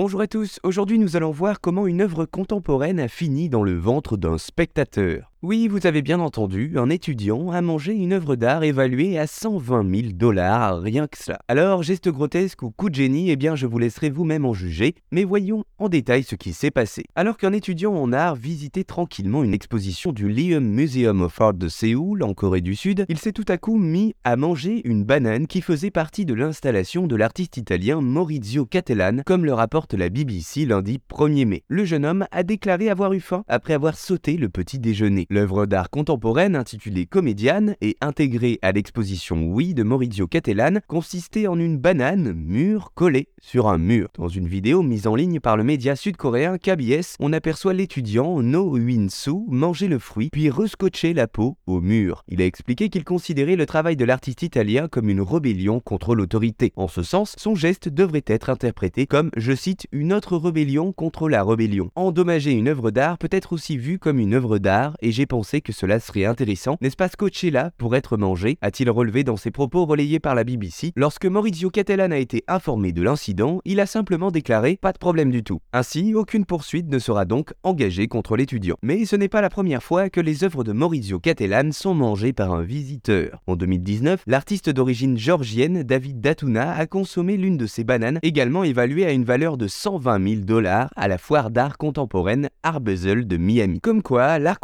Bonjour 0.00 0.20
à 0.20 0.28
tous, 0.28 0.60
aujourd'hui 0.62 0.96
nous 0.96 1.16
allons 1.16 1.32
voir 1.32 1.60
comment 1.60 1.88
une 1.88 2.02
œuvre 2.02 2.24
contemporaine 2.24 3.00
a 3.00 3.08
fini 3.08 3.48
dans 3.48 3.64
le 3.64 3.76
ventre 3.76 4.16
d'un 4.16 4.38
spectateur. 4.38 5.32
Oui, 5.40 5.68
vous 5.68 5.86
avez 5.86 6.02
bien 6.02 6.18
entendu, 6.18 6.72
un 6.74 6.90
étudiant 6.90 7.52
a 7.52 7.62
mangé 7.62 7.92
une 7.92 8.12
œuvre 8.12 8.34
d'art 8.34 8.64
évaluée 8.64 9.20
à 9.20 9.28
120 9.28 9.88
000 9.88 10.12
dollars, 10.14 10.80
rien 10.80 11.06
que 11.06 11.16
cela. 11.16 11.38
Alors, 11.46 11.84
geste 11.84 12.08
grotesque 12.08 12.64
ou 12.64 12.72
coup 12.72 12.90
de 12.90 12.96
génie, 12.96 13.30
eh 13.30 13.36
bien 13.36 13.54
je 13.54 13.68
vous 13.68 13.78
laisserai 13.78 14.10
vous-même 14.10 14.44
en 14.44 14.52
juger, 14.52 14.96
mais 15.12 15.22
voyons 15.22 15.62
en 15.78 15.88
détail 15.88 16.24
ce 16.24 16.34
qui 16.34 16.52
s'est 16.52 16.72
passé. 16.72 17.04
Alors 17.14 17.36
qu'un 17.36 17.52
étudiant 17.52 17.94
en 17.94 18.12
art 18.12 18.34
visitait 18.34 18.82
tranquillement 18.82 19.44
une 19.44 19.54
exposition 19.54 20.10
du 20.10 20.28
Lium 20.28 20.64
Museum 20.64 21.20
of 21.20 21.40
Art 21.40 21.54
de 21.54 21.68
Séoul, 21.68 22.24
en 22.24 22.34
Corée 22.34 22.60
du 22.60 22.74
Sud, 22.74 23.06
il 23.08 23.18
s'est 23.18 23.30
tout 23.30 23.46
à 23.46 23.58
coup 23.58 23.78
mis 23.78 24.16
à 24.24 24.34
manger 24.34 24.82
une 24.88 25.04
banane 25.04 25.46
qui 25.46 25.60
faisait 25.60 25.92
partie 25.92 26.24
de 26.24 26.34
l'installation 26.34 27.06
de 27.06 27.14
l'artiste 27.14 27.58
italien 27.58 28.00
Maurizio 28.00 28.66
Cattelan, 28.66 29.18
comme 29.24 29.44
le 29.44 29.54
rapporte 29.54 29.94
la 29.94 30.08
BBC 30.08 30.66
lundi 30.66 30.98
1er 31.08 31.46
mai. 31.46 31.62
Le 31.68 31.84
jeune 31.84 32.04
homme 32.04 32.26
a 32.32 32.42
déclaré 32.42 32.90
avoir 32.90 33.12
eu 33.12 33.20
faim 33.20 33.44
après 33.46 33.74
avoir 33.74 33.96
sauté 33.96 34.36
le 34.36 34.48
petit 34.48 34.80
déjeuner. 34.80 35.27
L'œuvre 35.30 35.66
d'art 35.66 35.90
contemporaine 35.90 36.56
intitulée 36.56 37.04
Comédiane 37.04 37.76
et 37.82 37.98
intégrée 38.00 38.58
à 38.62 38.72
l'exposition 38.72 39.44
Oui 39.44 39.74
de 39.74 39.82
Maurizio 39.82 40.26
Cattelan 40.26 40.78
consistait 40.86 41.46
en 41.48 41.58
une 41.58 41.76
banane 41.76 42.32
mûre 42.32 42.92
collée 42.94 43.28
sur 43.38 43.68
un 43.68 43.76
mur. 43.76 44.08
Dans 44.16 44.28
une 44.28 44.48
vidéo 44.48 44.80
mise 44.82 45.06
en 45.06 45.14
ligne 45.14 45.38
par 45.38 45.58
le 45.58 45.64
média 45.64 45.96
sud-coréen 45.96 46.56
KBS, 46.56 47.16
on 47.20 47.34
aperçoit 47.34 47.74
l'étudiant 47.74 48.40
No 48.42 48.70
Win-soo 48.70 49.44
manger 49.50 49.88
le 49.88 49.98
fruit 49.98 50.30
puis 50.32 50.48
rescotcher 50.48 51.12
la 51.12 51.28
peau 51.28 51.58
au 51.66 51.82
mur. 51.82 52.24
Il 52.28 52.40
a 52.40 52.46
expliqué 52.46 52.88
qu'il 52.88 53.04
considérait 53.04 53.56
le 53.56 53.66
travail 53.66 53.96
de 53.96 54.06
l'artiste 54.06 54.42
italien 54.42 54.88
comme 54.88 55.10
une 55.10 55.20
rébellion 55.20 55.80
contre 55.80 56.14
l'autorité. 56.14 56.72
En 56.74 56.88
ce 56.88 57.02
sens, 57.02 57.34
son 57.36 57.54
geste 57.54 57.90
devrait 57.90 58.24
être 58.28 58.48
interprété 58.48 59.06
comme, 59.06 59.30
je 59.36 59.52
cite, 59.52 59.88
une 59.92 60.14
autre 60.14 60.38
rébellion 60.38 60.94
contre 60.94 61.28
la 61.28 61.44
rébellion. 61.44 61.90
Endommager 61.96 62.52
une 62.52 62.68
œuvre 62.68 62.90
d'art 62.90 63.18
peut 63.18 63.28
être 63.30 63.52
aussi 63.52 63.76
vu 63.76 63.98
comme 63.98 64.20
une 64.20 64.32
œuvre 64.32 64.56
d'art 64.56 64.96
et 65.02 65.17
j'ai 65.18 65.26
pensé 65.26 65.60
que 65.60 65.72
cela 65.72 65.98
serait 65.98 66.26
intéressant, 66.26 66.76
n'est-ce 66.80 66.94
pas 66.94 67.08
scotché 67.08 67.50
là 67.50 67.72
pour 67.76 67.96
être 67.96 68.16
mangé 68.16 68.56
a-t-il 68.60 68.88
relevé 68.88 69.24
dans 69.24 69.36
ses 69.36 69.50
propos 69.50 69.84
relayés 69.84 70.20
par 70.20 70.36
la 70.36 70.44
BBC. 70.44 70.92
Lorsque 70.94 71.26
Maurizio 71.26 71.70
Cattelan 71.70 72.12
a 72.12 72.18
été 72.18 72.44
informé 72.46 72.92
de 72.92 73.02
l'incident, 73.02 73.60
il 73.64 73.80
a 73.80 73.86
simplement 73.86 74.30
déclaré 74.30 74.78
pas 74.80 74.92
de 74.92 74.98
problème 74.98 75.32
du 75.32 75.42
tout. 75.42 75.58
Ainsi, 75.72 76.14
aucune 76.14 76.44
poursuite 76.44 76.88
ne 76.88 77.00
sera 77.00 77.24
donc 77.24 77.52
engagée 77.64 78.06
contre 78.06 78.36
l'étudiant. 78.36 78.76
Mais 78.80 79.06
ce 79.06 79.16
n'est 79.16 79.28
pas 79.28 79.40
la 79.40 79.50
première 79.50 79.82
fois 79.82 80.08
que 80.08 80.20
les 80.20 80.44
œuvres 80.44 80.62
de 80.62 80.70
Maurizio 80.70 81.18
Cattelan 81.18 81.72
sont 81.72 81.94
mangées 81.94 82.32
par 82.32 82.52
un 82.52 82.62
visiteur. 82.62 83.42
En 83.48 83.56
2019, 83.56 84.22
l'artiste 84.28 84.70
d'origine 84.70 85.18
georgienne 85.18 85.82
David 85.82 86.20
Datuna 86.20 86.76
a 86.76 86.86
consommé 86.86 87.36
l'une 87.36 87.56
de 87.56 87.66
ses 87.66 87.82
bananes, 87.82 88.20
également 88.22 88.62
évaluée 88.62 89.04
à 89.04 89.10
une 89.10 89.24
valeur 89.24 89.56
de 89.56 89.66
120 89.66 90.28
000 90.28 90.40
dollars 90.44 90.90
à 90.94 91.08
la 91.08 91.18
foire 91.18 91.50
d'art 91.50 91.76
contemporaine 91.76 92.50
Art 92.62 92.80
de 92.80 93.36
Miami. 93.36 93.80
Comme 93.80 94.02
quoi, 94.02 94.38
l'art 94.38 94.60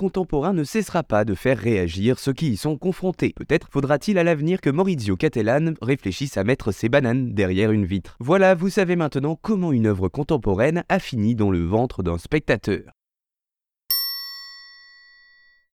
ne 0.52 0.64
cessera 0.64 1.02
pas 1.02 1.24
de 1.24 1.34
faire 1.34 1.58
réagir 1.58 2.18
ceux 2.18 2.32
qui 2.32 2.50
y 2.50 2.56
sont 2.56 2.76
confrontés. 2.76 3.32
Peut-être 3.34 3.68
faudra-t-il 3.70 4.18
à 4.18 4.24
l'avenir 4.24 4.60
que 4.60 4.70
Maurizio 4.70 5.16
Cattelan 5.16 5.74
réfléchisse 5.80 6.36
à 6.36 6.44
mettre 6.44 6.72
ses 6.72 6.88
bananes 6.88 7.32
derrière 7.32 7.72
une 7.72 7.86
vitre. 7.86 8.16
Voilà, 8.20 8.54
vous 8.54 8.68
savez 8.68 8.96
maintenant 8.96 9.38
comment 9.40 9.72
une 9.72 9.86
œuvre 9.86 10.08
contemporaine 10.08 10.84
a 10.88 10.98
fini 10.98 11.34
dans 11.34 11.50
le 11.50 11.64
ventre 11.64 12.02
d'un 12.02 12.18
spectateur. 12.18 12.82